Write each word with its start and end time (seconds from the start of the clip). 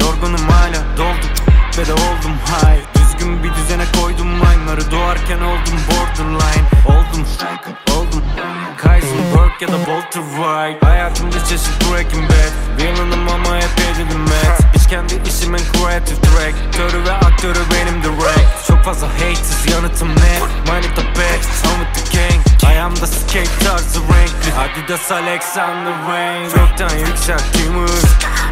yorgunum 0.00 0.48
hala 0.48 0.96
doldum. 0.96 1.30
Ve 1.78 1.86
de 1.86 1.92
oldum 1.92 2.34
hay 2.50 2.78
Düzgün 2.94 3.42
bir 3.42 3.54
düzene 3.54 3.84
koydum 4.00 4.40
line'ları. 4.40 4.90
Doğarken 4.90 5.40
oldum 5.40 5.78
borderline. 5.90 6.66
Oldum 6.86 7.26
oldum. 7.96 8.22
Heisenberg 8.84 9.60
ya 9.60 9.68
da 9.68 9.76
Walter 9.76 10.22
White. 10.22 10.86
Hayatımda 10.86 11.44
çeşit 11.44 11.90
Breaking 11.90 12.30
Bad. 12.30 12.66
Villainım 12.78 13.28
ama 13.28 13.56
hep 13.56 13.70
edilim 13.92 14.20
mad 14.20 14.74
Bitch 14.74 14.88
kendi 14.88 15.14
işimin 15.28 15.60
creative 15.72 16.18
direktörü 16.22 17.04
ve 17.04 17.12
aktörü 17.12 17.58
benim 17.74 18.02
direct 18.02 18.66
Çok 18.66 18.84
fazla 18.84 19.08
haters 19.08 19.66
yanıtım 19.72 20.08
net 20.08 20.42
Money 20.66 20.82
the 20.82 21.20
best, 21.20 21.66
home 21.66 21.84
with 21.94 22.12
the 22.12 22.18
gang. 22.18 22.40
Ayağımda 22.66 23.06
skate 23.06 23.64
tarzı 23.64 24.00
renkli. 24.00 24.52
Adidas 24.58 25.12
Alexander 25.12 25.92
Wayne. 26.06 26.50
Çoktan 26.50 26.98
yükselttiğim 26.98 27.82
hız 27.82 28.04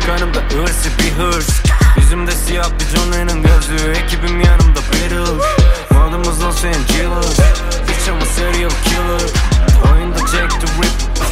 Kanımda 0.06 0.38
hırsı 0.38 0.88
bir 0.98 1.12
hırs. 1.22 1.48
Yüzümde 1.96 2.30
siyah 2.32 2.70
bir 2.80 2.96
John 2.96 3.12
Lennon 3.12 3.42
gözlüğü 3.42 3.90
Ekibim 3.90 4.40
yanımda 4.40 4.80
Beatles 4.92 5.44
Malımız 5.90 6.44
Los 6.44 6.64
Angeles. 6.64 7.38
Bitch 7.88 8.08
I'm 8.08 8.22
a 8.22 8.24
serial 8.24 8.70
killer. 8.84 9.30
Oyunda 9.92 10.18
Jack 10.18 10.60
the 10.60 10.66
Ripper. 10.66 11.24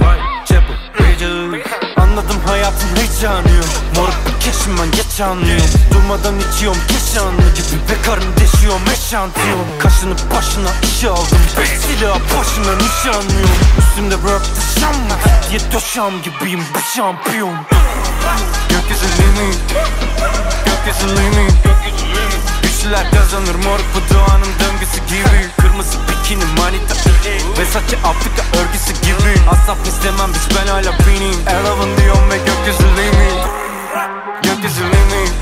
Whitechapel 0.00 0.76
Bridges 0.98 1.66
Anladım 1.96 2.36
hayatın 2.46 2.96
heyecanıyor 2.96 3.64
Moruk 3.96 4.14
bir 4.26 4.40
keşim 4.40 4.78
ben 4.78 4.90
geç 4.90 5.20
anlıyorum. 5.20 5.64
Durmadan 5.94 6.34
içiyorum 6.38 6.80
keşanlı 6.88 7.42
gibi. 7.56 7.76
Bekarım 7.90 8.36
deşiyorum 8.40 8.82
eşantiyon 8.92 9.66
Kaşını 9.78 10.14
başına 10.34 10.70
işe 10.82 11.08
aldım. 11.08 11.38
Beş 11.60 11.68
silah 11.68 12.18
başına 12.38 12.76
nişanlıyorum. 12.76 13.56
Üstümde 13.78 14.14
rap 14.14 14.42
dışam 14.56 14.94
diye 15.50 15.60
döşam 15.72 16.12
gibiyim 16.22 16.60
bu 16.74 16.96
şampiyon 16.96 17.54
Gökyüzü 18.68 19.06
limit 19.06 19.58
Gökyüzü 20.64 21.16
limit 21.16 21.54
Güçlüler 22.62 23.10
kazanır. 23.10 23.54
Moruk 23.54 23.86
bu 23.94 24.14
doğanın 24.14 24.52
döngüsü 24.60 25.00
gibi. 25.08 25.50
Kırmızı 25.60 25.98
bikini 26.08 26.44
manita 26.58 26.94
Ve 27.58 27.64
saçı 27.66 27.96
Afrika 27.96 28.42
örgüsü 28.58 28.92
gibi. 28.92 29.34
Asap 29.50 29.86
istemem 29.86 30.30
biz 30.34 30.56
ben 30.56 30.66
hala 30.66 30.92
benim. 31.06 31.48
Eleven 31.48 31.96
diyorum 31.96 32.30
ve 32.30 32.36
gökyüzü 32.36 32.88
limit 32.96 33.44
Gökyüzü 34.42 34.82
limit 34.82 35.32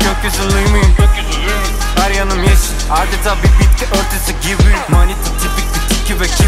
Gökyüzü 0.00 0.42
limit 0.42 0.98
Her 1.96 2.10
yanım 2.10 2.42
yeşil. 2.42 2.74
Adeta 2.90 3.36
bir 3.42 3.52
bitki 3.60 3.84
örtüsü 3.84 4.32
gibi. 4.48 4.76
Manita 4.88 5.30
tipik 5.40 5.73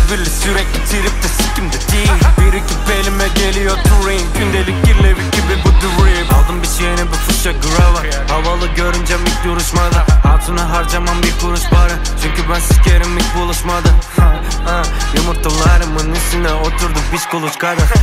kibirli 0.07 0.31
Sürekli 0.31 0.79
tripte 0.85 1.29
sikimde 1.29 1.77
değil. 1.93 2.11
Bir 2.41 2.53
iki 2.53 2.93
elime 2.93 3.29
geliyor 3.29 3.77
touring 3.77 4.23
Gündelik 4.39 4.85
kirlevi 4.85 5.25
gibi 5.33 5.55
bu 5.65 5.69
drip 5.69 6.33
Aldım 6.35 6.63
bir 6.63 6.69
şeyine 6.69 7.07
bir 7.07 7.17
fışa 7.17 7.53
grava. 7.53 8.01
Havalı 8.29 8.67
görünce 8.67 9.15
ilk 9.15 9.45
duruşmada. 9.45 10.07
Hatuna 10.23 10.71
harcamam 10.71 11.23
bir 11.23 11.39
kuruş 11.41 11.61
para. 11.71 11.93
Çünkü 12.23 12.51
ben 12.51 12.61
sikerim 12.61 13.19
ilk 13.19 13.37
buluşmada. 13.37 13.89
Yumurtalarımın 15.17 16.13
üstüne 16.13 16.53
oturdu 16.53 16.99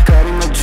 Karına 0.08 0.53
cüceye 0.53 0.62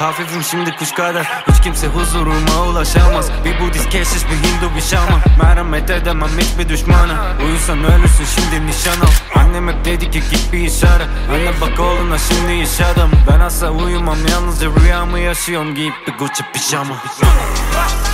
Hafifim 0.00 0.42
şimdi 0.42 0.76
kuş 0.76 0.92
kadar. 0.92 1.26
Hiç 1.48 1.60
kimse 1.62 1.86
huzuruma 1.86 2.62
ulaşamaz. 2.68 3.30
Bir 3.44 3.60
Budist 3.60 3.88
keşiş 3.88 4.24
bir 4.24 4.48
Hindu 4.48 4.76
bir 4.76 4.80
şaman. 4.80 5.20
Merhamet 5.42 5.90
edemem 5.90 6.30
hiçbir 6.38 6.68
düşmana. 6.68 7.36
Uyusan 7.46 7.84
ölürsün 7.84 8.24
şimdi 8.34 8.66
nişan 8.66 9.00
al. 9.00 9.40
Annem 9.40 9.68
hep 9.68 9.84
dedi 9.84 10.10
ki 10.10 10.22
git 10.30 10.52
bir 10.52 10.58
iş 10.58 10.84
ara. 10.84 11.04
Anne 11.34 11.60
bak 11.60 11.80
oğluna 11.80 12.18
şimdi 12.18 12.52
iş 12.52 12.80
adam. 12.80 13.10
Ben 13.30 13.40
asla 13.40 13.70
uyumam 13.70 14.26
yalnızca 14.26 14.68
rüyamı 14.80 15.18
yaşıyorum. 15.18 15.74
Giyip 15.74 15.94
bir 16.06 16.12
Gucci 16.12 16.44
pijama. 16.52 16.96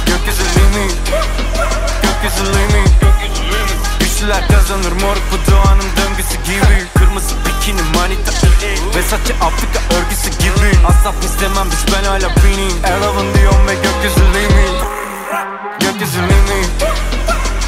Gökyüzü 0.06 0.42
limit 0.42 0.96
Gökyüzü 2.02 2.52
limit 2.52 2.90
Güçlüler 4.00 4.48
kazanır. 4.48 4.92
Moruk 5.02 5.22
bu 5.32 5.50
doğanın 5.52 5.84
döngüsü 5.96 6.36
gibi. 6.44 6.84
Kırmızı 6.98 7.34
bikini 7.46 7.82
manita 7.82 8.32
Ve 8.96 9.02
saçı 9.02 9.34
Afrika 9.34 9.95
istemem 11.24 11.66
biz 11.70 11.94
ben 11.94 12.04
hala 12.04 12.28
benim. 12.44 12.84
Eleven 12.84 13.34
diyorum 13.34 13.66
ve 13.66 13.74
gökyüzü 13.74 14.20
limit 14.34 14.76
Gökyüzü 15.80 16.18
limit 16.22 16.70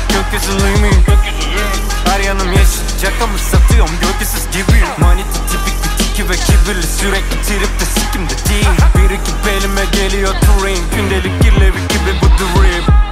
Gökyüzü 0.09 0.53
limit 0.53 1.09
Her 2.05 2.21
yanım 2.21 2.53
yeşil 2.53 2.99
Cakamı 3.03 3.39
satıyorum? 3.39 3.95
Gölgesiz 4.01 4.51
gibi. 4.53 4.85
Manita 4.99 5.39
tipik 5.51 5.85
bir 5.85 6.05
tiki 6.05 6.29
ve 6.29 6.35
kibirli. 6.35 6.87
Sürekli 6.87 7.43
tripte 7.43 7.85
sikimde 7.85 8.35
değil. 8.49 8.69
Bir 8.97 9.11
iki 9.11 9.51
elime 9.51 9.85
geliyor 9.93 10.35
touring 10.41 10.95
Gündelik 10.97 11.43
kirlevi 11.43 11.81
gibi 11.89 12.13
bu 12.23 12.27
dream 12.39 13.08